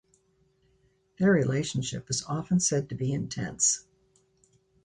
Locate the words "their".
1.19-1.31